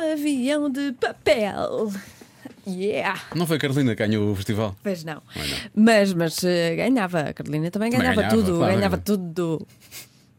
[0.00, 1.92] avião de papel.
[2.66, 3.20] Yeah!
[3.34, 4.76] Não foi a Carolina que ganhou o festival?
[4.82, 5.14] Pois não.
[5.34, 5.44] Não.
[5.74, 7.20] Mas, mas eh, ganhava.
[7.20, 8.56] A Carolina também ganhava, ganhava, tudo.
[8.58, 9.66] claro, ganhava tudo.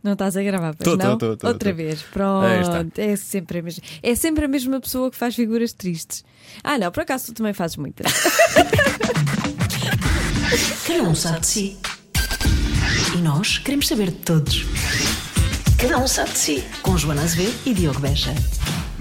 [0.03, 1.17] Não estás a gravar, pois Tô, não?
[1.17, 1.75] tô, tô, Outra tô.
[1.75, 2.01] vez.
[2.03, 2.99] Pronto.
[2.99, 6.23] É sempre, a mesma, é sempre a mesma pessoa que faz figuras tristes.
[6.63, 8.11] Ah, não, por acaso tu também fazes muitas.
[10.87, 11.77] Cada um sabe de si.
[13.15, 14.65] E nós queremos saber de todos.
[15.77, 16.63] Cada um sabe de si.
[16.81, 18.33] Com Joana Azevedo e Diogo Beja.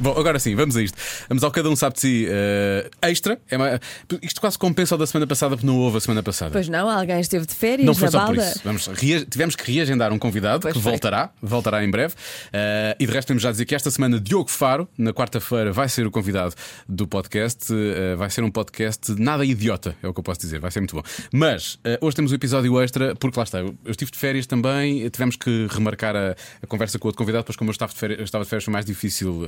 [0.00, 0.96] Bom, agora sim, vamos a isto.
[1.28, 3.38] Vamos ao cada um sabe de si eh, extra.
[3.50, 3.78] É uma-
[4.22, 6.50] isto quase compensa o da semana passada porque não houve a semana passada.
[6.52, 8.50] pois não, alguém esteve de férias Não foi na só por balda.
[8.50, 8.60] isso.
[8.64, 10.92] Vamos, rea- tivemos que reagendar um convidado Pois que foi.
[10.92, 12.14] voltará, voltará em breve.
[12.52, 15.70] Eh, e de resto temos já a dizer que esta semana Diogo Faro, na quarta-feira,
[15.72, 16.55] vai ser o convidado
[16.88, 17.70] do podcast.
[17.72, 20.80] Eh, vai ser um podcast nada idiota, é o que eu posso dizer, vai ser
[20.80, 21.02] muito bom.
[21.32, 25.36] Mas hoje temos um episódio extra, porque lá está, eu estive de férias também, tivemos
[25.36, 28.19] que remarcar a, a conversa com o outro convidado, pois como eu estava de férias,
[28.19, 29.44] eu estava de férias foi mais difícil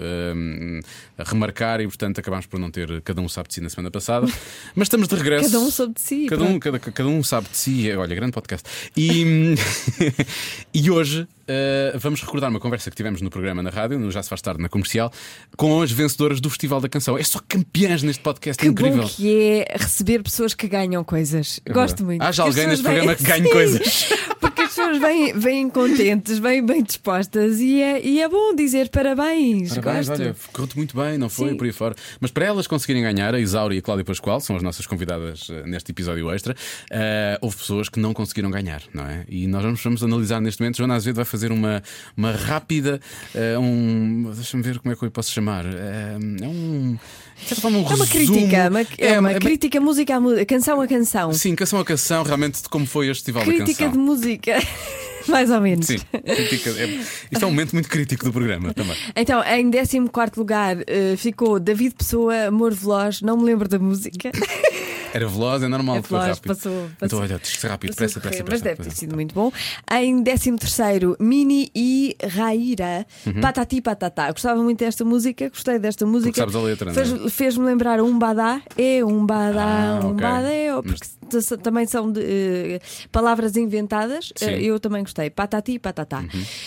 [1.18, 3.90] eh, remarcar e portanto acabámos por não ter cada um sabe de si na semana
[3.90, 4.26] passada.
[4.74, 5.50] Mas estamos de regresso.
[5.50, 7.92] Cada um soube de si, Cada um, cada, cada um sabe de si.
[7.92, 8.68] Olha, grande podcast.
[8.96, 9.54] E,
[10.74, 14.22] e hoje eh, vamos recordar uma conversa que tivemos no programa na rádio, no Já
[14.22, 15.12] Se Faz Tarde, na comercial,
[15.56, 17.18] com as vencedoras do Festival da Canção.
[17.18, 19.02] É só campeãs neste podcast, Que é incrível.
[19.02, 21.60] bom que é receber pessoas que ganham coisas.
[21.64, 22.22] É Gosto muito.
[22.22, 24.08] Haja alguém neste programa que ganhe coisas.
[24.74, 29.74] Pessoas vêm, vêm contentes, vêm bem dispostas e é, e é bom dizer parabéns.
[29.74, 30.22] Parabéns, Gosto.
[30.22, 31.50] olha, correu-te muito bem, não foi?
[31.50, 31.56] Sim.
[31.56, 31.94] Por aí fora.
[32.20, 35.48] Mas para elas conseguirem ganhar, a Isaura e a Cláudia Pascoal são as nossas convidadas
[35.50, 36.54] eh, neste episódio extra.
[36.90, 39.24] eh, houve pessoas que não conseguiram ganhar, não é?
[39.28, 40.78] E nós vamos, vamos analisar neste momento.
[40.78, 41.82] Joana Azevedo vai fazer uma,
[42.16, 43.00] uma rápida.
[43.34, 45.64] eh, um, Deixa-me ver como é que eu posso chamar.
[45.66, 46.98] Eh, é um.
[47.60, 50.86] forma, um É uma crítica, uma, é uma é- crítica música a música, canção a
[50.86, 51.32] canção.
[51.32, 53.92] Sim, canção a canção, realmente de como foi este festival da crítica canção.
[53.92, 54.52] de música,
[55.28, 55.86] mais ou menos.
[55.86, 56.70] Sim, crítica.
[56.70, 56.86] É,
[57.30, 58.96] isto é um momento muito crítico do programa também.
[59.14, 60.00] Então, em 14
[60.36, 64.30] lugar eh, ficou David Pessoa, Amor Veloz, não me lembro da música.
[65.14, 66.54] Era veloz, é normal, É foi veloz, rápido.
[66.56, 68.64] passou- Então, passou- olha, isto é rápido, pressa, a correr, pressa, Mas pressa.
[68.64, 68.96] deve ter pressa.
[68.96, 69.52] sido muito bom.
[69.94, 70.52] Em 13,
[71.20, 73.40] Mini e Raíra, Uhum.
[73.42, 74.32] Patati Patatá.
[74.32, 76.34] Gostava muito desta música, gostei desta música.
[76.40, 77.04] sabes a letra, não é?
[77.04, 80.22] Fez- Fez-me lembrar um badá, é um badá, Ah, um ok.
[80.22, 81.06] badé, porque
[81.62, 84.32] também são de, eh, palavras inventadas.
[84.42, 84.48] Uhum.
[84.48, 85.30] Eh, eu também gostei.
[85.30, 86.22] Patati Patatá.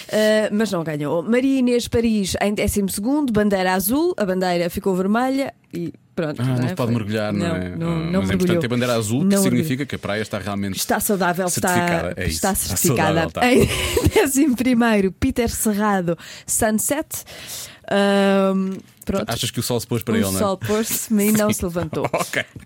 [0.10, 1.22] Eh, mas não ganhou.
[1.24, 6.42] Maria Inês Paris em 12, bandeira azul, a bandeira ficou vermelha e pronto.
[6.42, 6.70] Ah, não é?
[6.70, 7.50] se pode mergulhar, não, é?
[7.50, 8.34] Não, Ah, não Mas é mergulhou.
[8.36, 10.78] importante ter bandeira azul, que Não significa que a praia está realmente.
[10.78, 12.36] Está saudável, está, Certificada, é isso.
[12.36, 13.30] está Está certificada.
[13.30, 13.68] saudável, Em
[14.26, 17.24] 11, Peter Cerrado, Sunset.
[17.92, 19.26] Ahm, pronto.
[19.30, 20.40] Achas que o sol se pôs para o ele, não é?
[20.40, 22.06] sol pôs-se e não se levantou.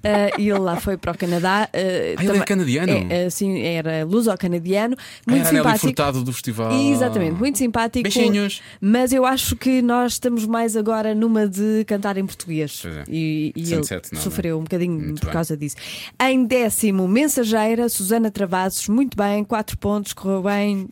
[0.02, 1.68] Ah, e ele lá foi para o Canadá.
[1.74, 2.92] ah, ele é também- canadiano?
[3.12, 4.96] É, ah, sim, era luso-canadiano.
[4.98, 5.88] Ah, Muito era a Nelly simpático.
[5.88, 6.72] Furtado do festival.
[6.72, 8.04] Exatamente, muito simpático.
[8.04, 8.62] Beijinhos.
[8.80, 12.84] Mas eu acho que nós estamos mais agora numa de cantar em português.
[12.86, 13.04] É.
[13.10, 15.34] E, e ele Sunset, não, sofreu um bocadinho Muito por bem.
[15.34, 15.76] causa disso.
[16.22, 20.88] Em décimo, Mensageira, Susana Travassos, muito bem, 4 pontos, correu bem.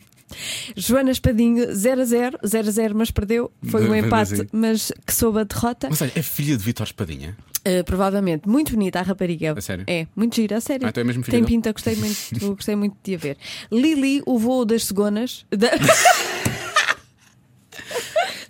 [0.76, 3.50] Joana Espadinho, 0 a 0, 0 a 0, mas perdeu.
[3.64, 5.88] Foi um empate, mas que soube a derrota.
[5.90, 7.36] Mas olha, é filha de Vitor Espadinha.
[7.66, 9.54] Uh, provavelmente, muito bonita a rapariga.
[9.56, 9.84] A sério?
[9.86, 10.86] É, muito gira, a sério.
[10.86, 12.16] Ah, então é mesmo Tem pinta, gostei muito,
[12.54, 13.36] gostei muito de a ver.
[13.70, 15.44] Lili, o voo das cegonas.
[15.50, 15.68] Da...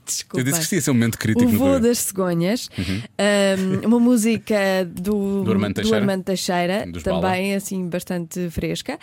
[0.09, 0.41] Desculpa.
[0.41, 4.01] Eu disse que isto ia ser um momento crítico O voo das cegonhas, um, uma
[4.01, 5.99] música do, Do Armando Teixeira.
[5.99, 8.99] Armando Teixeira, também assim bastante fresca.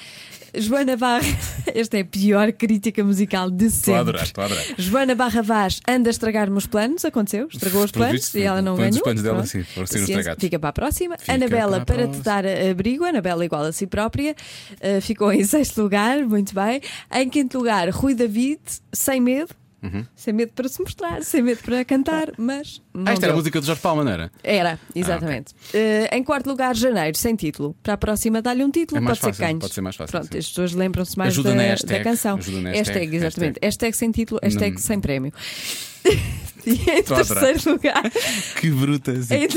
[0.57, 1.25] Joana Barra,
[1.75, 3.79] esta é a pior crítica musical de sempre.
[3.79, 4.65] Estou a adorar, estou a adorar.
[4.77, 8.61] Joana Barra Vaz anda a estragar-me os planos, aconteceu, estragou os planos visto, e ela
[8.61, 8.93] não ganhou.
[8.93, 9.49] os planos dela, Pronto.
[9.49, 10.41] sim, foram sendo Paciência, estragados.
[10.41, 11.17] Fica para a próxima.
[11.17, 14.35] Fica Anabela, para para te dar abrigo, Anabela igual a si própria,
[14.73, 16.81] uh, ficou em sexto lugar, muito bem.
[17.13, 18.59] Em quinto lugar, Rui David,
[18.93, 19.53] sem medo.
[20.15, 22.81] Sem medo para se mostrar, sem medo para cantar, mas.
[22.93, 23.07] Não Uhum.
[23.07, 23.37] Ah, esta era a deu.
[23.41, 24.31] música do Jorge Palma, não era?
[24.43, 25.53] Era, exatamente.
[25.73, 27.75] Uh, em quarto lugar, janeiro, sem título.
[27.83, 29.59] Para a próxima, dá-lhe um título, É pode ser fácil, ganhos.
[29.59, 30.37] pode ser mais fácil, Pronto, sim.
[30.39, 32.37] as pessoas lembram-se mais da, hashtag, da canção.
[32.37, 33.59] ajuda na hashtag, exatamente.
[33.61, 33.65] hashtag.
[33.65, 35.33] Hashtag sem título, hashtag Não- sem prémio.
[36.65, 38.03] e em Estou terceiro lugar.
[38.59, 39.29] Que brutas.
[39.31, 39.47] Em,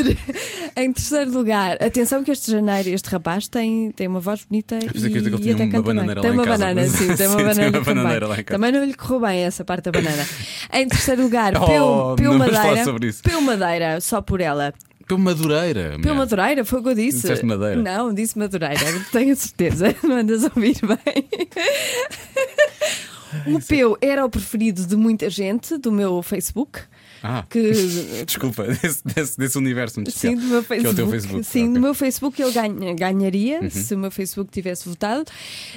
[0.77, 4.89] em terceiro lugar, atenção que este janeiro, este rapaz tem, tem uma voz bonita e,
[4.89, 6.65] que e até uma bananeira Tem lá em uma casa.
[6.67, 7.69] banana, sim, tem uma Sim, tem banana.
[7.69, 8.29] uma corre bananeira bem.
[8.29, 8.59] lá em casa.
[8.59, 10.27] Também não lhe correu bem essa parte da banana.
[10.73, 13.13] em terceiro lugar, Oh, Peu, Peu falar Madeira.
[13.23, 14.73] Peu Madeira, só por ela.
[15.07, 15.97] Pelo Madureira.
[15.97, 16.15] Mulher.
[16.15, 17.23] Madureira, foi o que eu disse.
[17.23, 17.77] Disseste Madeira.
[17.77, 18.77] Não, disse Madureira,
[19.11, 19.95] tenho certeza.
[20.03, 21.27] Não andas a ouvir bem.
[23.47, 26.81] O Peu era o preferido de muita gente do meu Facebook.
[27.23, 27.45] Ah.
[27.49, 27.73] que
[28.27, 30.97] Desculpa, desse, desse, desse universo Sim, do meu que é o Facebook.
[30.97, 31.45] teu Facebook.
[31.45, 31.73] Sim, Ok.
[31.75, 33.71] no meu Facebook ele ganha- ganharia Uhum.
[33.71, 35.25] se o meu Facebook tivesse votado,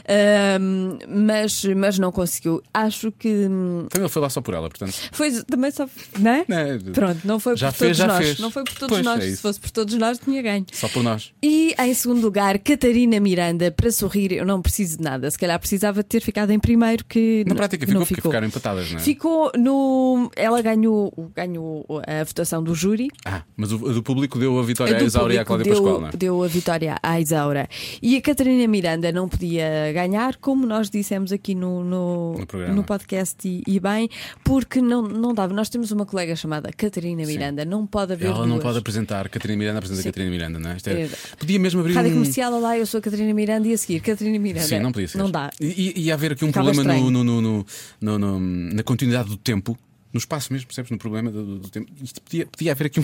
[0.08, 2.62] Ahm, mas, mas não conseguiu.
[2.74, 4.94] Acho que hum, Então ele foi lá só por ela, portanto.
[5.12, 5.88] foi também só.
[6.20, 6.46] Não é?
[6.48, 8.26] Né, Pronto, não foi Já por fez, todos já nós.
[8.26, 8.40] fez.
[8.40, 9.24] Não foi por todos Pois, nós.
[9.24, 10.66] é Se fosse por todos nós, tinha ganho.
[10.72, 11.32] Só por nós.
[11.42, 15.30] E em segundo lugar, Catarina Miranda, para sorrir, eu não preciso de nada.
[15.30, 18.92] Se calhar precisava ter ficado em primeiro, que Na prática não ficou porque ficaram empatadas,
[18.92, 19.02] não é?
[19.02, 20.32] Ficou no.
[20.36, 23.10] Ela ganhou, ganhou a votação do júri.
[23.26, 25.74] Ah, mas o do público deu a vitória A à Isaura e à Cláudia deu,
[25.74, 26.12] Pascoal, não é?
[26.12, 27.68] deu a vitória à Isaura.
[28.02, 32.34] E a Catarina Miranda não podia ganhar, como nós dissemos aqui no, no,
[32.68, 34.10] No no podcast e, e bem,
[34.44, 35.54] porque não, não dava.
[35.54, 38.28] Nós temos uma colega chamada Catarina Miranda, não pode haver.
[38.28, 38.64] Ela não duas.
[38.64, 40.10] pode apresentar Catarina Miranda, apresenta Sim.
[40.10, 40.78] Catarina Miranda, não é?
[40.86, 41.10] É-.
[41.38, 42.14] Podia mesmo abrir Rádio um.
[42.16, 44.68] comercial, olá, eu sou a Catarina Miranda e a seguir, Catarina Miranda.
[44.68, 45.18] Sim, não podia ser.
[45.18, 45.52] Não dá.
[45.60, 47.66] E, e, haver aqui um Ficava problema no- no-
[48.02, 49.78] no- na continuidade do tempo.
[50.14, 50.92] No espaço mesmo, percebes?
[50.92, 51.92] No problema do, do- do tempo.
[52.04, 53.04] Isto podia, podia haver aqui um.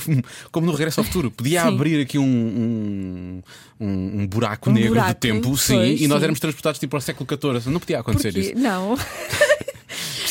[0.51, 1.67] Como no Regresso ao Futuro, podia Sim.
[1.69, 3.41] abrir aqui um,
[3.79, 3.87] um,
[4.21, 7.27] um- buraco Um negro do buraco, tempo, sim, e nós éramos transportados tipo ao século
[7.29, 7.69] XIV.
[7.71, 8.55] Não podia acontecer isso.
[8.55, 8.97] não,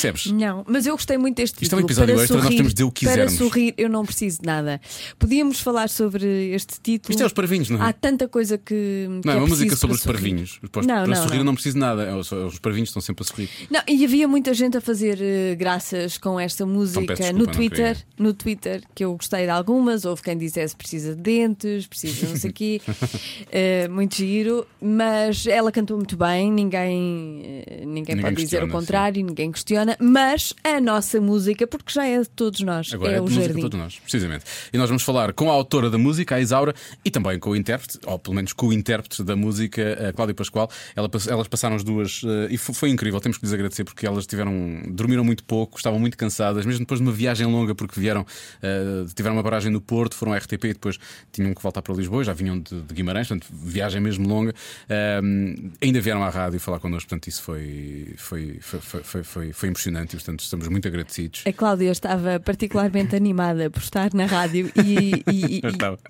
[0.00, 0.26] Percebes?
[0.26, 1.86] não, mas eu gostei muito deste Isto é um título.
[1.86, 3.34] episódio para extra, nós sorrir, temos de dizer o que Para quisermos.
[3.38, 4.80] sorrir, eu não preciso de nada.
[5.18, 7.12] Podíamos falar sobre este título.
[7.12, 7.88] Isto é os parvinhos, não é?
[7.88, 9.06] Há tanta coisa que.
[9.08, 10.18] Não, que é uma música sobre para os sorrir.
[10.18, 10.60] parvinhos.
[10.70, 11.36] Para, Não, para não, sorrir não.
[11.38, 12.02] eu não preciso de nada.
[12.04, 13.48] É, Os, os parvinhos estão sempre a sorrir.
[13.70, 17.46] Não, e havia muita gente a fazer eh, graças com esta música peço no desculpa,
[17.46, 21.86] não Twitter, no Twitter, que eu gostei de algumas, houve quem dissesse precisa de dentes,
[21.86, 22.80] precisa de não sei o quê,
[23.50, 28.68] Eh, muito giro, mas ela cantou muito bem, ninguém, eh, ninguém, Ninguém pode dizer o
[28.68, 33.16] contrário, ninguém questiona, mas a nossa música, porque já é de todos nós, Agora é
[33.16, 33.56] é, o música jardim.
[33.56, 34.44] de todos nós, precisamente.
[34.72, 36.74] E nós vamos falar com a autora da música, a Isaura,
[37.04, 40.34] e também com o intérprete, ou pelo menos com o intérprete da música, a Cláudia
[40.34, 40.70] Pascoal.
[40.94, 44.06] Ela elas passaram as duas eh, e fo- foi incrível, temos que lhes agradecer porque
[44.06, 47.98] elas tiveram, dormiram muito pouco, estavam muito cansadas, mesmo depois de uma viagem longa, porque
[48.00, 48.26] vieram,
[48.62, 50.98] eh, tiveram uma paragem no Porto, foram à RTP e depois
[51.32, 54.54] tinham que voltar para Lisboa, já vinham de, de Guimarães, portanto, viagem mesmo longa.
[54.90, 59.52] Ahm, ainda vieram à rádio falar connosco, portanto, isso foi, foi, foi, foi, foi, foi,
[59.52, 61.42] foi impressionante e, portanto, estamos muito agradecidos.
[61.46, 65.60] A Cláudia estava particularmente animada por estar na rádio e, e-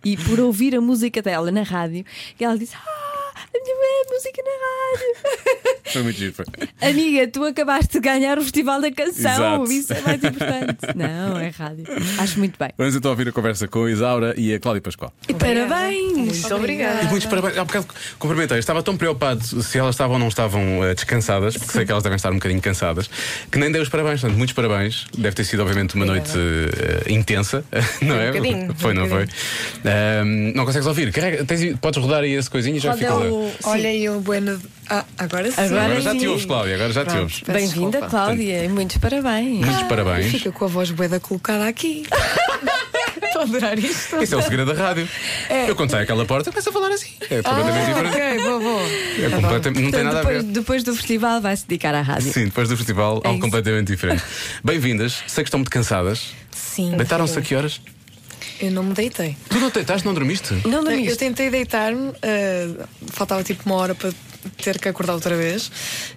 [0.05, 2.05] e- e por ouvir a música dela na rádio.
[2.39, 3.06] E ela disse: Ah,
[3.54, 4.50] a minha mulher, música na
[5.62, 5.76] rádio.
[5.93, 6.32] Foi muito giro.
[6.34, 6.44] Foi.
[6.90, 9.64] Amiga, tu acabaste de ganhar o Festival da Canção.
[9.64, 9.72] Exato.
[9.72, 10.76] Isso é mais importante.
[10.94, 11.84] Não, é rádio.
[12.19, 12.70] Acho muito bem.
[12.76, 15.12] Vamos então ouvir a conversa com a Isaura e a Cláudia Pascoal.
[15.28, 16.40] E parabéns!
[16.40, 17.02] Muito obrigada.
[17.02, 17.56] E muitos parabéns.
[17.56, 17.87] Há bocado
[18.19, 18.58] cumprimentei.
[18.58, 22.02] Estava tão preocupado se elas estavam ou não estavam eh, descansadas, porque sei que elas
[22.02, 23.08] devem estar um bocadinho cansadas,
[23.50, 24.20] que nem dei os parabéns.
[24.20, 25.06] Portanto, muitos parabéns.
[25.16, 27.64] Deve ter sido, obviamente, uma noite eh, intensa,
[28.02, 28.26] não é?
[28.32, 29.26] bocadinho, Foi, um não foi?
[29.26, 29.37] bocadinho.
[29.84, 31.12] Ahm, não consegues ouvir?
[31.12, 34.09] Carrega, tens- podes rodar aí esse coisinho e já Qual fica é o- Olha aí
[34.09, 34.61] o bueno.
[34.88, 35.61] Ah, agora sim.
[35.61, 36.19] Agora Agora já sim.
[36.19, 37.21] te ouves, Cláudia, agora já te Pronto.
[37.23, 37.41] ouves.
[37.41, 38.06] Peço Bem-vinda.
[38.09, 39.65] Cláudia, e muitos parabéns.
[39.67, 40.31] Muitos parabéns.
[40.33, 42.05] Fica com a voz boeda colocada aqui.
[43.27, 44.17] Estou a adorar isto.
[44.17, 45.06] Esse é o segredo da rádio.
[45.50, 45.69] É.
[45.69, 47.11] Eu quando saio aquela porta, começo a falar assim.
[47.29, 48.17] É completamente Ah, diferente.
[48.17, 48.81] ok, vou, vou.
[48.81, 50.53] É completamente- não tem Portanto, nada a depois, ver.
[50.53, 52.32] depois do festival vai-se dedicar à rádio.
[52.32, 53.41] Sim, depois do festival, É algo isso.
[53.41, 54.23] completamente diferente.
[54.65, 56.31] Bem-vindas, sei que estão muito cansadas.
[56.50, 56.97] Sim.
[56.97, 57.81] Deitaram-se a que horas?
[58.61, 59.37] Eu não me deitei.
[59.50, 60.55] Tu não deitaste, não dormiste?
[60.67, 61.17] Não Eu dormiste?
[61.17, 64.11] tentei deitar-me, ah, faltava tipo uma hora para
[64.62, 65.70] ter que acordar outra vez,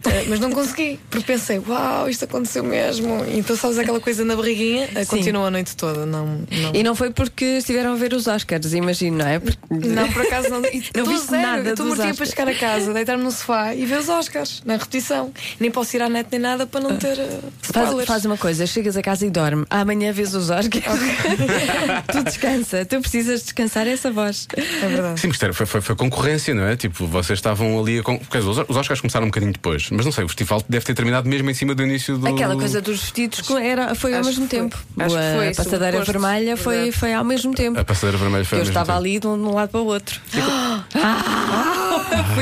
[0.05, 3.25] ah, mas não consegui, porque pensei, uau, isto aconteceu mesmo.
[3.33, 4.89] Então, sabes aquela coisa na barriguinha?
[4.95, 5.17] Ah, Sim.
[5.17, 6.05] continua a noite toda.
[6.05, 6.71] Não, não.
[6.73, 9.39] E não foi porque estiveram a ver os Oscars, imagino, não é?
[9.39, 10.59] Porque- Não, por acaso não.
[10.95, 14.09] Não zero, nada Estou mortinha para chegar a casa, deitar-me no sofá e ver os
[14.09, 15.31] Oscars na repetição.
[15.59, 18.65] Nem posso ir à net nem nada para não ter uh, Faz, faz uma coisa,
[18.65, 19.65] chegas a casa e dorme.
[19.69, 20.85] Amanhã vês os Oscars.
[22.11, 24.47] tu descansa, tu precisas descansar essa voz.
[24.55, 25.19] É verdade.
[25.19, 26.75] Sim, mas foi, foi, foi concorrência, não é?
[26.75, 28.03] Tipo, vocês estavam ali a.
[28.03, 28.18] Con...
[28.29, 30.85] Quer dizer, os os Oscars começaram um bocadinho depois, mas não sei, o festival deve
[30.85, 32.27] ter terminado mesmo em cima do início do.
[32.27, 34.59] Aquela coisa dos vestidos era, foi ao mesmo foi.
[34.59, 34.77] tempo.
[34.97, 36.97] Acho que foi, a passadeira sobreposto, vermelha foi, verdade.
[36.97, 37.79] foi ao mesmo tempo.
[37.79, 38.99] A passadeira vermelha foi eu ao mesmo estava tempo.
[38.99, 40.19] ali de um, de um lado para o outro.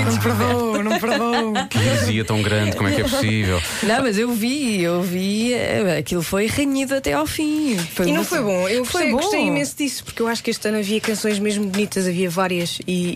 [0.08, 1.54] Não perdoo, não perdoo.
[1.70, 3.62] Que heresia tão grande, como é que é possível?
[3.84, 7.78] Não, mas eu vi, eu vi, eh, aquilo foi renhido até ao fim.
[7.78, 9.18] Foi E não muito- foi bom, eu Foi gostei, bom.
[9.18, 12.80] gostei imenso disso, porque eu acho que este ano havia canções mesmo bonitas, havia várias,
[12.88, 13.14] e,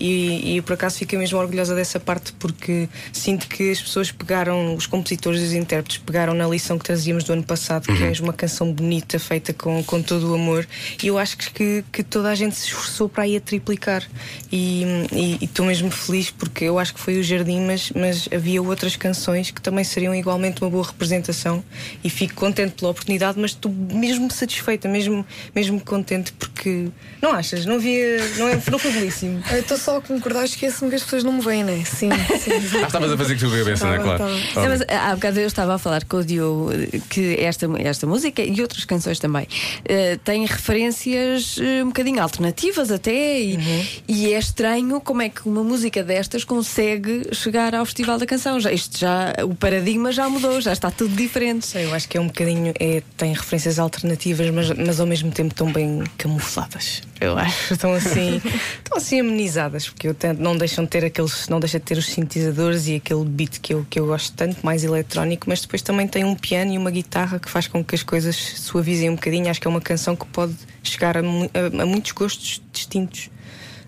[0.51, 4.75] e, e por acaso fiquei mesmo orgulhosa dessa parte, porque sinto que as pessoas pegaram,
[4.75, 8.11] os compositores e os intérpretes pegaram na lição que trazíamos do ano passado, que é
[8.21, 10.67] uma canção bonita, feita com, com todo o amor,
[11.01, 14.03] e eu acho que, que toda a gente se esforçou para aí a triplicar,
[14.51, 18.95] e estou mesmo feliz porque eu acho que foi o Jardim, mas, mas havia outras
[18.95, 21.63] canções que também seriam igualmente uma boa representação
[22.03, 26.89] e fico contente pela oportunidade, mas estou mesmo satisfeita, mesmo, mesmo contente, porque
[27.21, 27.65] não achas?
[27.65, 28.17] Não havia.
[28.37, 29.43] Não, é, não foi belíssimo.
[29.57, 31.83] Estou só a concordar, esqueço-me que as pessoas não me veem, né?
[31.85, 32.09] Sim,
[32.39, 32.51] sim.
[32.81, 33.99] Ah, estavas a fazer que tu cabeça, não é?
[33.99, 34.23] Claro.
[34.55, 36.69] Não, mas há bocado eu estava a falar com o Diogo
[37.09, 39.47] que esta, esta música e outras canções também
[39.85, 43.59] eh, têm referências eh, um bocadinho alternativas até e,
[44.07, 48.59] e é estranho como é que uma música destas consegue chegar ao Festival da Canção.
[48.59, 51.65] Já, isto já, o paradigma já mudou, já está tudo diferente.
[51.65, 52.73] Sei, eu acho que é um bocadinho.
[52.79, 57.01] É, tem referências alternativas, mas, mas ao mesmo tempo tão bem camufladas.
[57.19, 57.73] Eu acho.
[57.73, 58.41] Estão assim.
[58.83, 61.47] estão assim amenizadas, porque eu tento, não deixam de ter aqueles.
[61.47, 64.57] Não deixa de ter os sintetizadores e aquele beat que eu, que eu gosto tanto,
[64.65, 67.95] mais eletrónico, mas depois também tem um piano e uma guitarra que faz com que
[67.95, 69.49] as coisas suavizem um bocadinho.
[69.49, 73.29] Acho que é uma canção que pode chegar a, a- a muitos gostos distintos.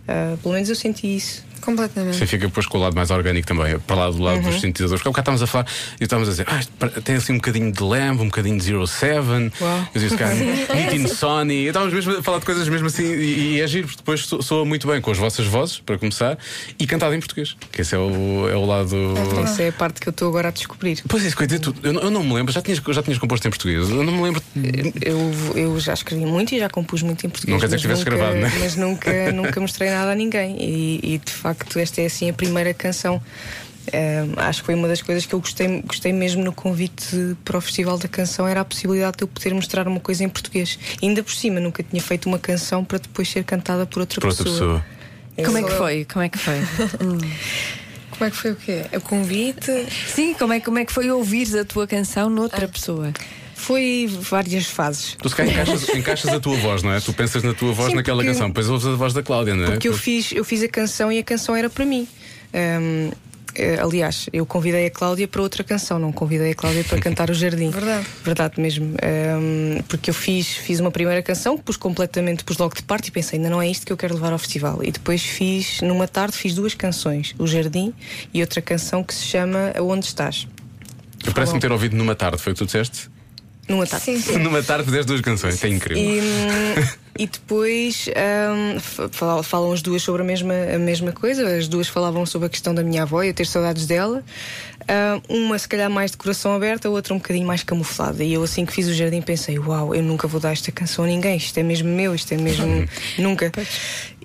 [0.07, 1.43] Ah, pelo menos eu senti isso.
[1.63, 2.17] Completamente.
[2.17, 4.43] Sim, fica depois com o lado mais orgânico também, para lá do lado Uhum.
[4.43, 5.01] dos sintetizadores.
[5.01, 5.67] Porque bocado estávamos a falar
[5.99, 8.85] e estávamos a dizer, ah, tem assim um bocadinho de Lamb, um bocadinho de Zero
[8.87, 9.51] Seven.
[9.93, 11.65] Eu disse, cara, Meeting Sony.
[11.67, 14.41] Estávamos mesmo a falar de coisas mesmo assim e, e é giro, porque depois so-
[14.41, 16.37] soa muito bem com as vossas vozes, para começar,
[16.79, 17.55] e cantado em português.
[17.71, 18.95] Que esse é o, é o lado.
[19.43, 21.01] Essa é a parte que eu estou agora a descobrir.
[21.07, 23.17] Pois é, isso que eu eu, não- eu não me lembro, já tinhas, já tinhas
[23.19, 24.41] composto em português, eu não me lembro.
[25.01, 27.53] Eu, eu já escrevi muito e já compus muito em português.
[27.53, 28.51] Não quer dizer que tivesse nunca- gravado, né?
[28.59, 30.57] Mas nunca, nunca mostrei nada a ninguém.
[30.59, 33.21] E, e, de facto, esta é assim a primeira canção.
[33.91, 37.57] Ahm, acho que foi uma das coisas que eu gostei, gostei mesmo no convite para
[37.57, 40.79] o Festival da Canção era a possibilidade de eu poder mostrar uma coisa em português.
[41.01, 44.21] E ainda por cima, nunca tinha feito uma canção para depois ser cantada por outra
[44.21, 44.85] Por outra pessoa.
[45.37, 46.05] Eu Como é que foi?
[46.05, 46.59] Como é que foi?
[48.11, 48.85] Como é que foi o quê?
[48.95, 49.71] O convite?
[50.07, 53.11] Sim, como é, como é que foi ouvir a tua canção noutra pessoa?
[53.63, 55.15] Foi várias fases.
[55.21, 56.99] Tu se calhar encaixas, encaixas a tua voz, não é?
[56.99, 59.55] Tu pensas na tua voz Sim, naquela porque- canção, depois ouves a voz da Cláudia,
[59.55, 59.71] não é?
[59.71, 62.05] Porque eu fiz, eu fiz a canção e a canção era para mim.
[62.53, 63.11] Ahm,
[63.55, 67.29] eh, aliás, eu convidei a Cláudia para outra canção, não convidei a Cláudia para cantar
[67.29, 67.69] o Jardim.
[67.71, 68.05] Verdade.
[68.25, 68.95] Verdade mesmo.
[69.01, 73.11] Ahm, porque eu fiz, fiz uma primeira canção, pus completamente, pus logo de parte e
[73.11, 74.83] pensei, ainda não é isto que eu quero levar ao festival.
[74.83, 77.93] E depois fiz, numa tarde, fiz duas canções, o Jardim
[78.33, 80.47] e outra canção que se chama Aonde Estás.
[81.33, 83.12] Parece-me ter ouvido numa tarde, foi o que tu disseste?
[83.67, 84.05] Numa tarde.
[84.05, 84.37] Sim, sim.
[84.39, 86.03] numa tarde fizeste duas canções, é incrível.
[86.03, 86.19] E,
[87.23, 88.05] e depois
[88.81, 91.47] fa- falam, falam as duas sobre a mesma, a mesma coisa.
[91.57, 94.23] As duas falavam sobre a questão da minha avó e eu ter saudades dela.
[95.29, 98.21] Hum, uma, se calhar, mais de coração aberto, a outra um bocadinho mais camuflada.
[98.23, 101.05] E eu, assim que fiz o jardim, pensei: Uau, eu nunca vou dar esta canção
[101.05, 101.37] a ninguém.
[101.37, 102.85] Isto é mesmo meu, isto é mesmo.
[103.17, 103.49] nunca.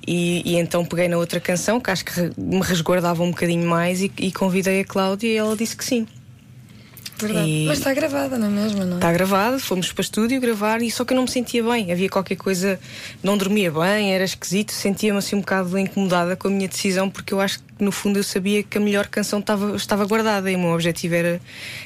[0.06, 4.00] E, e então peguei na outra canção, que acho que me resguardava um bocadinho mais,
[4.00, 6.06] e, e convidei a Cláudia e ela disse que sim.
[7.18, 7.48] Verdade.
[7.48, 8.84] E- Mas está gravada, não é mesmo?
[8.84, 8.92] Não?
[8.92, 8.96] é?
[8.96, 11.90] Está gravado, fomos para o estúdio gravar e só que eu não me sentia bem.
[11.90, 12.78] Havia qualquer coisa,
[13.22, 17.34] não dormia bem, era esquisito, sentia-me assim um bocado incomodada com a minha decisão, porque
[17.34, 20.56] eu acho que no fundo eu sabia que a melhor canção estava, estava guardada e
[20.56, 21.40] o meu objetivo era,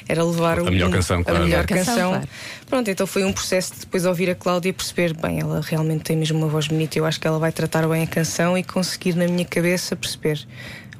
[0.07, 1.39] era levar A o- melhor canção, a claro.
[1.41, 2.09] A melhor canção, canção.
[2.11, 2.27] claro.
[2.67, 6.03] Pronto, então foi um processo de depois ouvir a Cláudia e perceber, bem, ela realmente
[6.03, 8.63] tem mesmo uma voz bonita, eu acho que ela vai tratar bem a canção e
[8.63, 10.39] conseguir na minha cabeça perceber.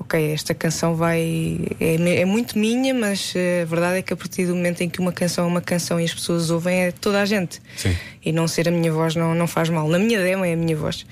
[0.04, 1.60] Ok, esta canção vai.
[1.80, 4.90] É, é muito minha, mas eh, a verdade é que a partir do momento em
[4.90, 7.62] que uma canção é uma canção e as pessoas ouvem, é toda a gente.
[7.78, 7.96] Sim.
[8.24, 9.88] E não ser a minha voz não, não faz mal.
[9.88, 11.06] Na minha demo é a minha voz.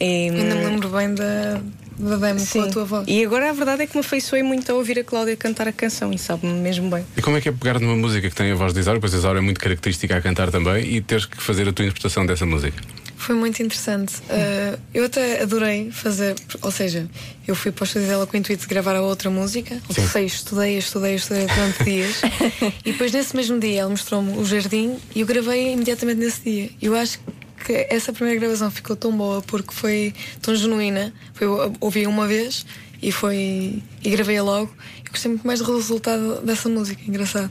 [0.00, 1.60] E, Ainda me lembro bem da,
[1.98, 3.04] da demo com a tua voz.
[3.06, 5.72] E agora a verdade é que me afeiçoei muito a ouvir a Cláudia cantar a
[5.72, 7.04] canção e sabe-me mesmo bem.
[7.18, 9.12] E como é que é pegar numa música que tem a voz de Isaura, pois
[9.12, 12.24] a Isaura é muito característica a cantar também, e teres que fazer a tua interpretação
[12.24, 12.82] dessa música?
[13.26, 14.18] Foi muito interessante.
[14.20, 17.10] Uh, eu até adorei fazer, ou seja,
[17.44, 19.82] eu fui para o estúdio dela com o intuito de gravar a outra música.
[20.12, 22.20] Sei, estudei, estudei, estudei durante dias.
[22.86, 26.70] e depois nesse mesmo dia ela mostrou-me o jardim e eu gravei imediatamente nesse dia.
[26.80, 27.18] Eu acho
[27.64, 31.12] que essa primeira gravação ficou tão boa porque foi tão genuína.
[31.34, 31.48] Foi,
[31.80, 32.64] ouvi uma vez
[33.02, 34.72] e foi e gravei-a logo.
[35.04, 37.50] Eu gostei muito mais do resultado dessa música, engraçado.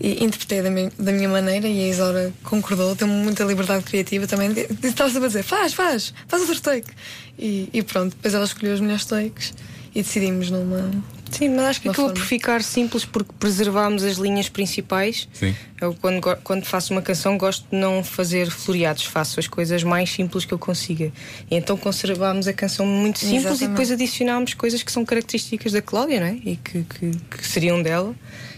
[0.00, 4.26] E interpretei da minha, da minha maneira e a Isaura concordou, deu-me muita liberdade criativa
[4.26, 4.52] também.
[4.52, 6.90] Disse- Estava sempre a dizer: faz, faz, faz outro take.
[7.38, 9.54] E, e pronto, depois ela escolheu os melhores takes
[9.94, 10.90] e decidimos numa.
[11.30, 12.20] Sim, mas acho que acabou forma.
[12.20, 15.28] por ficar simples porque preservámos as linhas principais.
[15.32, 15.52] Sim.
[15.80, 20.10] Eu, quando, quando faço uma canção, gosto de não fazer floreados, faço as coisas mais
[20.10, 21.12] simples que eu consiga.
[21.50, 23.68] E então conservámos a canção muito simples e Exatamente.
[23.70, 26.34] depois adicionámos coisas que são características da Cláudia, não é?
[26.44, 28.14] E que, que, que seriam dela.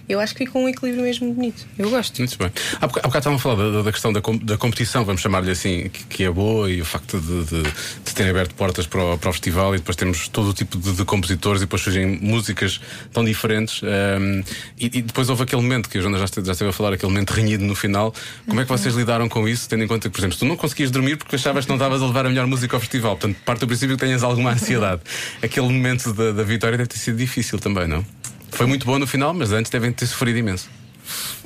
[0.09, 1.67] Eu acho que ficou um equilíbrio mesmo bonito.
[1.79, 2.19] Eu gosto.
[2.19, 2.51] Muito bem.
[2.81, 5.21] Há boca- há bocado estavam a falar da, da questão da, com- da competição, vamos
[5.21, 7.63] chamar-lhe assim, que, que é boa e o facto de, de,
[8.05, 10.79] de terem aberto portas para o, para o festival e depois temos todo o tipo
[10.79, 12.81] de, de compositores e depois surgem músicas
[13.13, 13.81] tão diferentes.
[13.83, 14.43] ehm,
[14.79, 17.11] e, e depois houve aquele momento que a Joana já já esteve a falar, aquele
[17.13, 18.15] momento momento renhido no final.
[18.47, 20.57] Como é que vocês lidaram com isso, tendo em conta que, por exemplo, tu não
[20.57, 23.17] conseguias dormir porque achavas que não estavas a levar a melhor música ao festival?
[23.17, 25.01] Portanto, parte do princípio que tenhas alguma ansiedade.
[25.43, 28.05] Aquele momento da, da vitória deve ter sido difícil também, não?
[28.51, 30.69] Foi muito bom no final, mas antes devem ter sofrido imenso.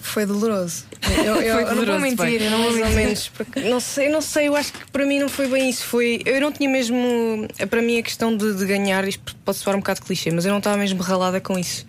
[0.00, 0.84] Foi doloroso.
[1.24, 3.28] Eu, eu- eu não vou doloroso, mentir, eu não vou ou menos.
[3.28, 5.84] porque não sei, não sei, eu acho que para mim não foi bem isso.
[5.84, 7.46] Foi, eu não tinha mesmo.
[7.68, 10.50] Para mim a questão de, de ganhar, isto pode soar um bocado clichê, mas eu
[10.50, 11.84] não estava mesmo ralada com isso.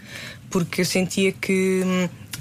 [0.50, 1.82] Porque eu sentia que.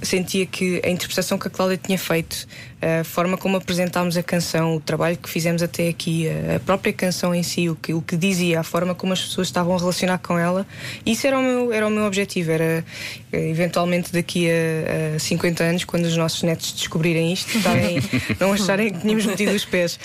[0.02, 2.46] Sentia que a interpretação que a Cláudia tinha feito,
[2.80, 6.26] a forma como apresentámos a canção, o trabalho que fizemos até aqui,
[6.56, 9.48] a própria canção em si, o que, o que dizia, a forma como as pessoas
[9.48, 10.66] estavam a relacionar com ela,
[11.04, 12.50] isso era o meu, era o meu objetivo.
[12.50, 12.84] Era
[13.32, 18.00] eventualmente daqui a, a 50 anos, quando os nossos netos descobrirem isto, estarem-
[18.40, 19.98] não acharem que tínhamos metido os pés.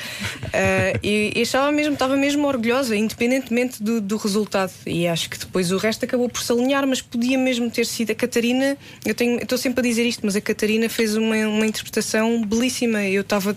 [0.53, 4.71] Ah, e, e achava mesmo, estava mesmo orgulhosa, independentemente do, do resultado.
[4.85, 8.11] E acho que depois o resto acabou por se alinhar, mas podia mesmo ter sido
[8.11, 8.77] a Catarina.
[9.05, 13.03] Eu estou sempre a dizer isto, mas a Catarina fez uma, uma interpretação belíssima.
[13.03, 13.55] Eu estava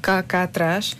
[0.00, 0.96] cá, cá atrás.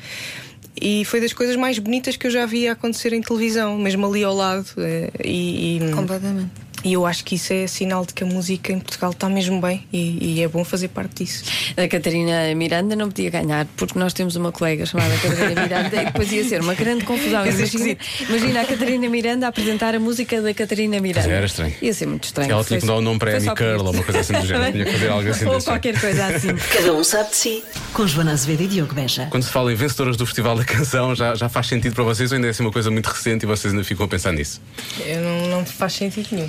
[0.81, 4.25] E foi das coisas mais bonitas que eu já vi acontecer em televisão, mesmo ali
[4.25, 4.67] ao lado.
[4.79, 6.51] eh, E, e- Completamente.
[6.85, 9.61] E eu acho que isso é sinal de que a música em Portugal está mesmo
[9.61, 11.45] bem e, e é bom fazer parte disso.
[11.77, 16.05] A Catarina Miranda não podia ganhar porque nós temos uma colega chamada Catarina Miranda e
[16.07, 17.45] depois ia ser uma grande confusão.
[17.47, 17.97] Imagina,
[18.29, 21.29] imagina a Catarina Miranda a apresentar a música da Catarina Miranda.
[21.29, 21.75] Era estranho.
[21.83, 22.51] Ia ser muito estranho.
[22.51, 24.73] Ela tinha que dar o nome para Amy Curl ou uma coisa assim do género.
[24.73, 26.49] Tinha que fazer algo assim Ou qualquer coisa assim.
[26.73, 27.65] Cada um sabe de si.
[27.93, 29.27] Com Joana Azevedo e Diogo Beja.
[29.31, 32.31] Quando se fala em vencedoras do Festival da Canção, já, já faz sentido para vocês
[32.31, 34.61] ou ainda é assim uma coisa muito recente e vocês ainda ficam a pensar nisso?
[35.05, 36.49] Eu não, não faz sentido nenhum.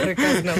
[0.00, 0.54] Por acaso não.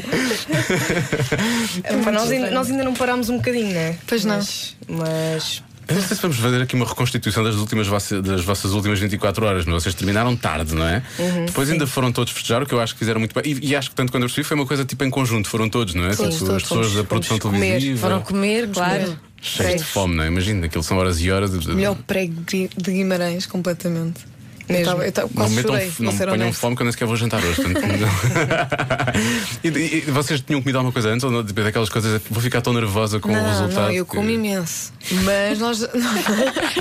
[2.01, 3.97] Epá, nós, ainda, nós ainda não parámos um bocadinho, não é?
[4.07, 4.37] Pois não.
[4.37, 8.43] Mas, mas Eu não sei se vamos fazer aqui uma reconstituição das, últimas vossas, das
[8.45, 11.03] vossas últimas 24 horas, mas vocês terminaram tarde, não é?
[11.19, 13.53] Uhum, Depois ainda foram todos festejar, o que eu acho que fizeram muito bem.
[13.53, 15.69] E, e acho que tanto quando eu percebi foi uma coisa tipo em conjunto, foram
[15.69, 16.11] todos, não é?
[16.13, 18.01] Sim, todos as pessoas fomos- da produção comer, televisiva.
[18.01, 19.19] Foram comer, claro.
[19.43, 20.29] Cheios de fome, não é?
[20.29, 21.51] Imagina, aquilo são horas e horas.
[21.51, 24.21] de- Melhor prego de Guimarães, completamente.
[24.67, 24.93] Eu Mesmo.
[24.93, 27.17] tava- eu tava- Não quase metam, não ser ponham fome que eu nem sequer vou
[27.17, 27.61] jantar hoje.
[29.63, 31.25] e, e- e vocês tinham comido alguma coisa antes?
[31.25, 31.45] Ou não?
[31.45, 33.83] Tipo, daquelas coisas, vou ficar tão nervosa com o Não, resultado.
[33.85, 34.93] não, eu que- como imenso.
[35.23, 35.81] Mas nós.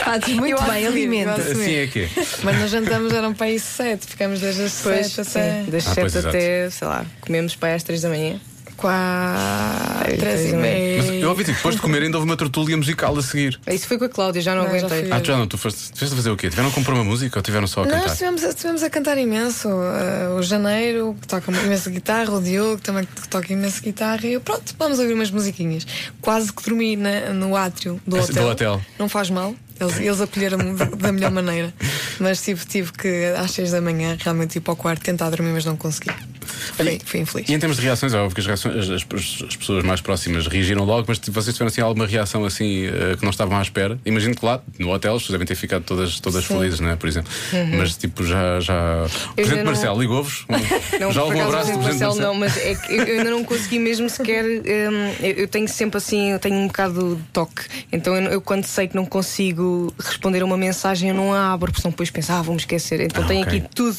[0.03, 1.33] Fazes muito Eu bem, eu alimenta.
[1.41, 2.09] Assim é que é.
[2.43, 6.13] Mas nós jantamos eram para aí sete, ficamos desde as sete até das Ah, pois,
[6.13, 6.27] 7 exato.
[6.29, 8.39] até, sei lá, comemos para aí às 3 da manhã.
[8.73, 11.01] Quatro, Três e Mas meia.
[11.19, 13.59] eu ouvi que depois de comer ainda houve uma tertúlia musical a seguir.
[13.67, 15.03] Isso foi com a Cláudia, já não, Não, já aguentei.
[15.03, 15.11] fui.
[15.11, 16.49] Ah, tu já não, tu foste, tiveste a fazer o quê?
[16.49, 18.11] Tiveram a comprar uma música ou tiveram só a Nós cantar?
[18.13, 19.67] estivemos, estivemos a cantar imenso.
[19.69, 24.25] Uh, o Janeiro, que toca imensa guitarra, o Diogo também que toca imensa guitarra.
[24.27, 25.85] E eu, pronto, vamos ouvir umas musiquinhas.
[26.21, 28.43] Quase que dormi na- no átrio do Esse- hotel.
[28.43, 28.81] do hotel.
[28.99, 29.55] Não faz mal.
[29.79, 31.73] Eles, eles acolheram-me de- da melhor maneira.
[32.19, 35.51] Mas tive, tive que, às seis da manhã, realmente ir para o quarto tentar dormir,
[35.51, 36.11] mas não consegui.
[36.45, 37.49] Fui, fui infeliz.
[37.49, 40.01] E em termos de reações, é óbvio que as, reações, as, as- as pessoas mais
[40.01, 43.61] próximas reagiram logo, mas vocês tiveram assim alguma reação assim eh, que não estavam à
[43.61, 43.99] espera?
[44.05, 46.95] Imagino que lá no hotel as pessoas devem ter ficado todas, todas felizes, não é?
[46.95, 47.31] Por exemplo.
[47.77, 48.59] Mas tipo, já.
[48.59, 49.05] já...
[49.31, 50.45] O Presidente não- Marcelo ligou-vos?
[51.03, 53.43] Um- já houve um abraço do Presidente Marcelo não, mas é que eu ainda não
[53.43, 54.43] consegui mesmo sequer.
[54.45, 57.63] hum, eu, tenho sempre assim, eu tenho um bocado de toque.
[57.91, 61.51] Então eu, eu quando sei que não consigo responder a uma mensagem, eu não a
[61.53, 63.01] abro, porque senão depois penso, ah, vou-me esquecer.
[63.01, 63.59] Então Ah, tenho ok.
[63.59, 63.97] aqui tudo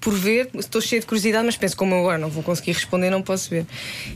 [0.00, 3.10] por ver, estou cheio de curiosidade, mas penso, como eu agora não vou conseguir responder,
[3.10, 3.66] não posso ver.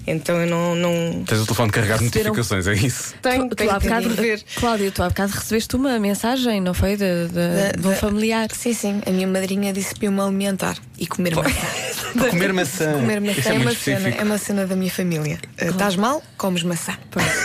[0.07, 0.75] Então eu não.
[0.75, 1.25] não...
[1.25, 3.15] Tens o telefone carregado de Receberam- notificações, é isso?
[3.23, 4.43] Tenho, Tu, tenho que bocado, ver.
[4.57, 6.97] Cláudia, tu há bocado recebeste uma mensagem, não foi?
[6.97, 8.49] De, de, de um familiar.
[8.53, 9.01] Sim, sim.
[9.07, 11.51] A minha madrinha disse para eu me alimentar e comer maçã.
[12.13, 12.93] Para comer maçã.
[13.01, 15.39] Comer maçã é, é uma cena, é uma cena da minha família.
[15.61, 16.93] Uh, Estás mal, comes maçã.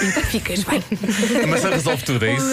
[0.02, 0.84] E ficas bem.
[1.44, 2.46] A maçã resolve tudo, é isso?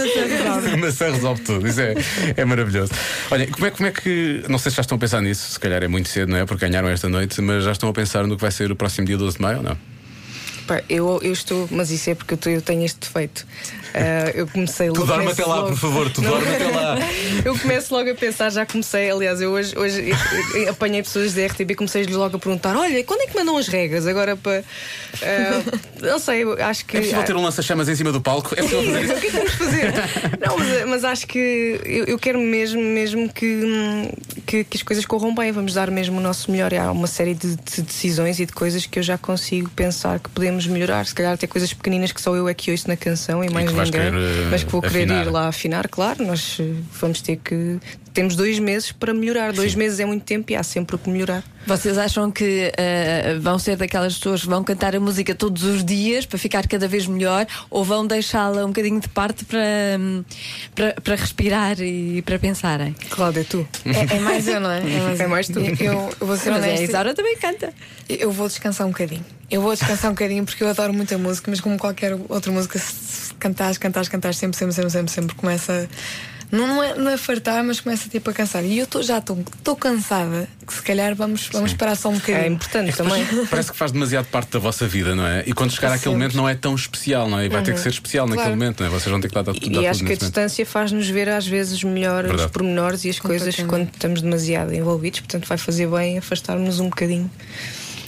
[0.73, 1.95] A maçã resolve tudo, isso é,
[2.37, 2.93] é maravilhoso.
[3.31, 4.45] Olha, como é, como é que.
[4.49, 6.47] Não sei se já estão a pensar nisso, se calhar é muito cedo, não é?
[6.47, 9.07] Porque ganharam esta noite, mas já estão a pensar no que vai ser o próximo
[9.07, 9.77] dia 12 de maio ou não?
[10.89, 13.47] Eu, eu estou, mas isso é porque eu tenho este defeito.
[13.95, 15.07] Ah, eu comecei Tu logo.
[15.07, 16.97] dorme começo até lá, logo- por favor, tu dorme até lá.
[17.45, 20.11] Eu começo logo a pensar, já comecei, aliás, eu hoje, hoje
[20.55, 23.35] eu- eu apanhei pessoas da RTB e comecei-lhes logo a perguntar: olha, quando é que
[23.37, 24.07] mandam as regras?
[24.07, 24.63] Agora para.
[25.23, 25.63] ah,
[26.01, 26.97] não sei, acho que.
[26.97, 28.55] É possível ter um lança-chamas em cima do palco?
[28.55, 29.13] É possível fazer isso?
[29.17, 29.93] o que é que vamos fazer?
[30.47, 34.09] Não, mas, mas acho que eu, eu quero mesmo, mesmo que, hum,
[34.53, 35.51] que, que as coisas corram bem.
[35.51, 36.73] Vamos dar mesmo o nosso melhor.
[36.75, 40.21] E há uma série de, de decisões e de coisas que eu já consigo pensar
[40.21, 41.07] que podemos melhorar.
[41.07, 43.71] Se calhar até coisas pequeninas que só eu é que ouço na canção e mais
[43.73, 44.11] vais ninguém.
[44.11, 45.27] querer, eh, mas que vou querer afinar.
[45.27, 46.25] ir lá afinar, claro.
[46.27, 47.81] Nós eh, vamos ter que.
[48.13, 49.53] Temos dois meses para melhorar.
[49.53, 51.43] Dois meses é muito tempo e há sempre o que melhorar.
[51.67, 55.85] Vocês acham que eh, vão ser daquelas pessoas que vão cantar a música todos os
[55.85, 59.61] dias para ficar cada vez melhor ou vão deixá-la um bocadinho de parte para,
[59.99, 60.25] hum,
[60.75, 62.95] para, para respirar e para pensarem?
[63.11, 63.67] Cláudia, tu.
[63.87, 64.83] É, é mais eu, não é?
[65.19, 65.61] É mais tu.
[65.61, 66.85] Eu, eu vou ser Mas é, a honesta.
[66.85, 67.73] Isaura também canta.
[68.09, 69.25] Eu vou descansar um bocadinho.
[69.51, 72.79] Eu vou descansar um bocadinho porque eu adoro muita música, mas como qualquer outra música,
[72.79, 75.89] se cantares, cantares, cantares, sempre, sempre, sempre, sempre, sempre começa.
[76.53, 78.63] Não, não, é, não é fartar, mas começa tipo a cansar.
[78.63, 82.17] E eu tô, já estou cansada, que se calhar vamos, vamos parar só um É
[82.19, 82.53] bocadinho.
[82.53, 83.25] importante também.
[83.49, 85.45] Parece que faz demasiado parte da vossa vida, não é?
[85.47, 87.47] E quando chegar àquele momento não é tão especial, não é?
[87.47, 88.59] E vai ter que ser especial naquele Claro.
[88.59, 88.91] momento, não é?
[88.91, 91.31] Vocês vão ter que dar, dar, dar E tudo acho que a distância faz-nos ver
[91.31, 92.45] às vezes melhor Verdade.
[92.45, 96.91] os pormenores e as coisas quando estamos demasiado envolvidos, portanto vai fazer bem afastar-nos um
[96.91, 97.31] bocadinho.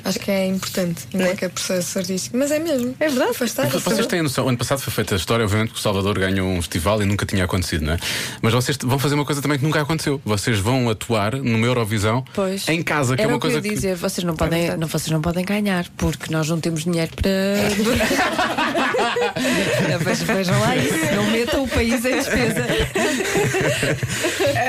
[0.04, 1.26] Acho que é importante em Né?
[1.26, 2.36] qualquer processo artístico.
[2.36, 2.94] Mas é mesmo.
[3.00, 3.30] É verdade.
[3.30, 3.66] Afastar.
[3.68, 6.60] Vocês têm noção, ano passado foi feita a história, obviamente, que o Salvador ganhou um
[6.60, 7.98] festival e nunca tinha acontecido, não é?
[8.42, 10.20] Mas vocês vão fazer uma coisa também que nunca aconteceu.
[10.24, 12.68] Vocês vão atuar numa Eurovisão Pois.
[12.68, 13.76] em casa, que Era é uma o que eu coisa ia que.
[13.76, 14.80] dizer, vocês não podem, verdade.
[14.80, 17.30] não, vocês não podem ganhar, porque nós não temos dinheiro para.
[20.04, 22.66] Vejam- Vejam lá isso, não metam o país em despesa.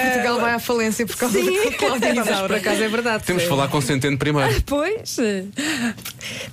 [0.06, 2.58] Portugal vai à falência por causa da Cláudia Mas por Isaura.
[2.58, 3.24] acaso é verdade.
[3.24, 3.50] Temos de É.
[3.50, 4.62] falar com Centeno primeiro.
[4.66, 5.18] Pois.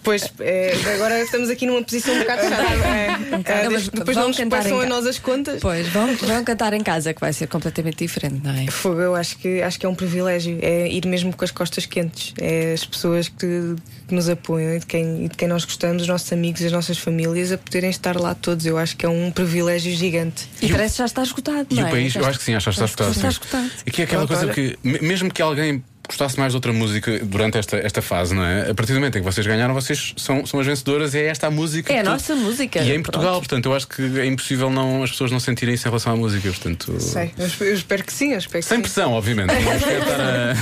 [0.02, 2.62] Pois, é, agora estamos aqui numa posição um bocado chata.
[2.86, 5.60] É, é, Não, depois não nos cantar passam em a nós as contas.
[5.60, 8.66] Pois, vão, vão cantar em casa, que vai ser completamente diferente, não é?
[8.70, 10.58] Fogo, eu acho que, acho que é um privilégio.
[10.60, 12.34] É ir mesmo com as costas quentes.
[12.38, 13.74] É as pessoas que,
[14.08, 16.72] que nos apoiam e de, quem, e de quem nós gostamos, os nossos amigos, as
[16.72, 18.66] nossas famílias, a poderem estar lá todos.
[18.66, 20.48] Eu acho que é um privilégio gigante.
[20.60, 21.90] E parece que já está esgotado, E não o é?
[21.90, 23.10] país, Já eu acho que sim, acho que está esgotado.
[23.12, 23.70] Está esgotado.
[23.86, 24.54] E que é aquela Pronto, coisa olha.
[24.72, 28.44] que, me- mesmo que alguém gostasse mais de outra música durante esta, esta fase, não
[28.44, 28.70] é?
[28.70, 31.26] A partir do momento em que vocês ganharam, vocês são, são as vencedoras e é
[31.26, 31.92] esta a música.
[31.92, 32.80] É a nossa música.
[32.80, 33.48] E é em Portugal, Pronto.
[33.48, 36.16] portanto, eu acho que é impossível não, as pessoas não sentirem isso em relação à
[36.16, 37.00] música, portanto.
[37.00, 38.32] Sei, eu, espero que sim.
[38.32, 38.82] Eu espero que Sem sim.
[38.82, 39.50] pressão, obviamente.
[39.52, 40.54] A-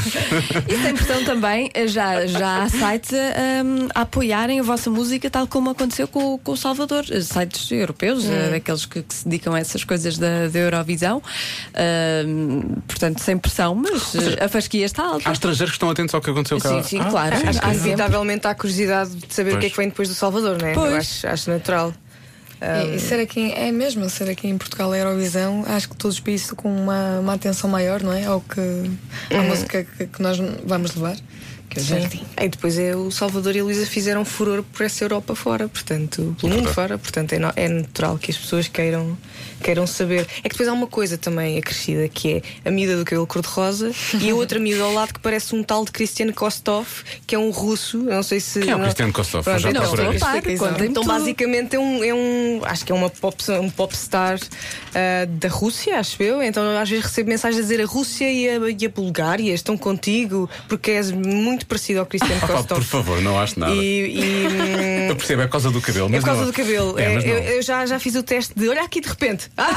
[0.68, 5.46] E sem pressão também, já, já há sites hum, a apoiarem a vossa música, tal
[5.46, 7.04] como aconteceu com, com o Salvador.
[7.06, 11.22] Sites europeus, eh, aqueles que, que se dedicam a essas coisas da, da Eurovisão.
[12.26, 15.29] Hum, portanto, sem pressão, mas a fasquia está alta.
[15.30, 16.68] Há estrangeiros que estão atentos ao que aconteceu cá.
[16.68, 17.36] Sim, sim, Ah, claro.
[17.38, 17.60] sim, Há sim.
[17.70, 19.72] Inevitavelmente há curiosidade de saber o que é Pois.
[19.72, 20.74] que vem depois do Salvador, não é?
[20.74, 20.90] Pois.
[20.92, 21.94] Eu acho, acho natural.
[22.62, 26.16] E, e ser aqui, é mesmo, ser aqui em Portugal a Eurovisão, acho que todos
[26.16, 28.26] os países com uma, uma atenção maior, não é?
[28.26, 28.60] Ao que
[29.34, 31.16] a música que, que nós vamos levar,
[31.70, 32.22] que é o Jardim.
[32.38, 36.36] E depois é o Salvador e a Luísa fizeram furor por essa Europa fora, portanto,
[36.38, 39.16] pelo mundo fora, portanto é, no- é natural que as pessoas queiram,
[39.60, 40.26] queiram saber.
[40.38, 43.92] É que depois há uma coisa também acrescida que é a miúda do cabelo cor-de-rosa
[44.20, 46.86] e a outra miúda ao lado que parece um tal de Cristiano Kostov,
[47.26, 48.60] que é um russo, eu não sei se.
[48.60, 49.44] Quem é o não- Cristiano Kostov?
[49.44, 50.64] Pronto, Eu já então, explica Repare, isso.
[50.64, 51.12] contem-me Então, tudo.
[51.12, 52.60] basicamente, é um, é um.
[52.64, 54.38] Acho que é uma pop, um popstar
[54.94, 56.42] ah, da Rússia, acho eu.
[56.42, 59.76] Então, às vezes recebo mensagens a dizer a Rússia e a, e a Bulgária estão
[59.76, 62.78] contigo porque és muito parecido ao Cristiano Ah, Kostov.
[62.80, 63.74] por favor, não acho nada.
[63.74, 66.08] E, e, Eu percebo, é por causa do cabelo.
[66.14, 66.98] é por causa não- do cabelo.
[66.98, 67.22] É, É, não.
[67.22, 69.49] eu eu já, já fiz o teste de olha aqui de repente.
[69.56, 69.74] Ah!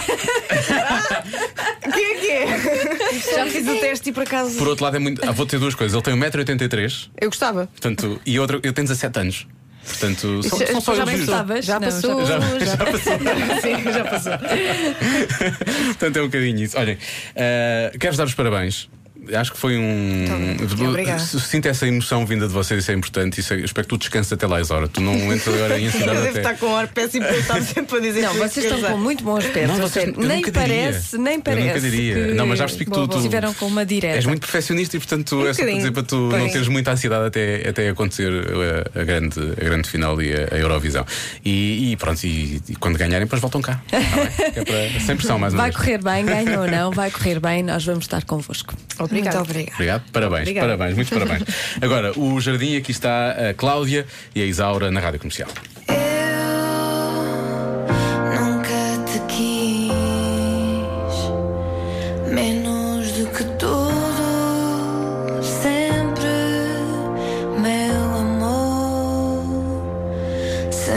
[1.94, 2.48] Quem é que é?
[3.36, 4.58] Já fiz o teste e por acaso.
[4.58, 5.22] Por outro lado, é muito.
[5.28, 5.94] Ah, vou ter duas coisas.
[5.94, 7.68] Ele tem 1,83m, Eu gostava.
[7.68, 9.48] portanto, e outra, eu tenho 17 anos.
[9.86, 11.30] Portanto, são, Já- são só já elogios.
[11.30, 11.62] passou.
[11.62, 12.26] Já Não, passou.
[12.26, 13.14] já- Já, já passou.
[13.62, 14.32] Sim, já passou.
[15.88, 16.78] Portanto, é um bocadinho isso.
[16.80, 16.98] Olhem,
[17.36, 18.88] eh, quero-vos dar os parabéns.
[19.34, 20.56] Acho que foi um.
[20.90, 21.20] Obrigada.
[21.20, 23.40] Sinto essa emoção vinda de vocês, isso é importante.
[23.40, 24.88] Isso é- eu espero que tu descanses até lá, Isora.
[24.88, 26.40] Tu não entras agora em Eu ansiedade devo até.
[26.40, 28.92] estar com um ar péssimo porque eu estava sempre a dizer Não, eu vocês estão
[28.92, 29.68] com muito bom aspecto.
[29.68, 30.52] Não, vocês- eu nem nunca diria.
[30.52, 31.68] parece, nem Eu parece.
[31.68, 32.16] nunca diria.
[32.28, 34.16] que Não, mas já percebi que tu- tu- Estiveram com uma direta.
[34.16, 36.52] És muito perfeccionista e, portanto, Um é só para dizer para tu não Pois.
[36.52, 38.30] teres muita ansiedade até, até acontecer
[38.96, 41.06] a, a grande, a grande final e a, a Eurovisão.
[41.46, 43.82] E, e pronto, e, e quando ganharem, depois voltam cá.
[43.90, 44.30] Tá bem?
[44.56, 45.78] É para, sem pressão, mais uma Vai vez.
[45.82, 48.74] correr bem, ganha ou não, vai correr bem, nós vamos estar convosco.
[49.13, 49.38] Obrigada.
[49.38, 49.76] Muito obrigada.
[49.76, 50.67] Obrigado, parabéns, Obrigada.
[50.67, 51.43] parabéns, muitos parabéns.
[51.82, 55.49] Agora, o jardim aqui está a Cláudia e a Isaura na rádio comercial.
[58.36, 59.93] Nunca te quis
[62.34, 66.28] menos do que tudo, sempre,
[67.60, 69.43] meu amor.
[70.71, 70.91] Se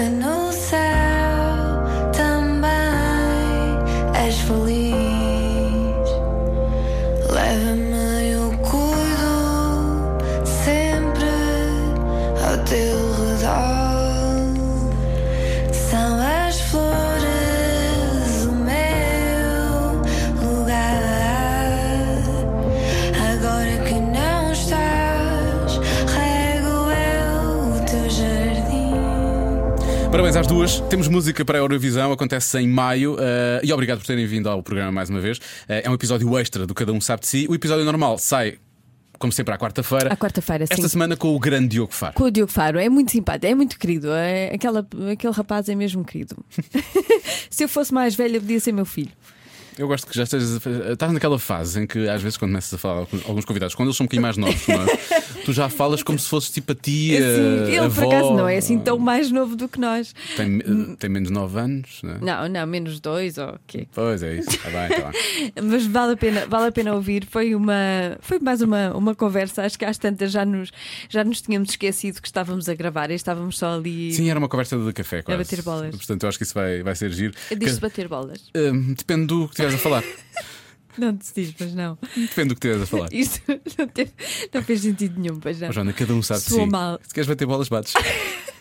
[30.39, 33.15] às duas, temos música para a Eurovisão, acontece em maio.
[33.15, 33.19] Uh,
[33.63, 35.39] e obrigado por terem vindo ao programa mais uma vez.
[35.39, 37.47] Uh, é um episódio extra do Cada Um Sabe de Si.
[37.49, 38.59] O episódio normal sai
[39.19, 40.13] como sempre, à quarta-feira.
[40.13, 42.13] À quarta-feira, Esta semana com o grande Diogo Faro.
[42.13, 42.79] Com o Diogo Faro.
[42.79, 44.13] É muito simpático, é muito querido.
[44.13, 46.37] É, aquela, aquele rapaz é mesmo querido.
[47.49, 49.13] Se eu fosse mais velha, podia ser meu filho.
[49.79, 50.57] Eu gosto que já estejas.
[50.67, 53.75] a- Estás naquela fase em que às vezes quando começas a falar com alguns convidados,
[53.75, 55.21] quando eles são um bocadinho mais novos, é?
[55.45, 57.19] tu já falas como se fosses tipo a tia.
[57.19, 57.41] Assim,
[57.73, 58.09] ele por avó.
[58.09, 60.15] acaso não é assim tão mais novo do que nós.
[60.37, 60.59] Tem,
[60.99, 62.19] tem menos de 9 anos, não é?
[62.21, 63.87] Não, não, menos dois ou o quê?
[63.93, 64.49] Pois é isso.
[64.51, 65.53] Está bem, está bem.
[65.63, 67.27] Mas vale a pena, vale a pena ouvir.
[67.31, 67.75] Foi uma,
[68.21, 69.63] foi mais uma, uma conversa.
[69.63, 70.71] Acho que às tantas já nos,
[71.09, 74.13] já nos tínhamos esquecido que estávamos a gravar e estávamos só ali.
[74.15, 75.39] Sim, era uma conversa de café, quase.
[75.43, 75.95] bater bolas.
[75.95, 77.35] Portanto, eu acho que isso vai, vai ser giro.
[77.57, 78.41] Diz-se bater bolas.
[78.57, 80.05] Hum, depende do que estiveres a falar.
[80.99, 81.99] Não te diz, mas não.
[82.17, 83.09] Depende do que estiveres a falar.
[83.13, 83.43] Isto
[83.79, 84.13] não, teve-
[84.53, 85.69] não fez sentido nenhum, pois não.
[85.69, 86.67] Oh, Joana, cada um sabe de si.
[86.67, 86.99] mal.
[87.07, 87.93] Se queres bater bolas, bates.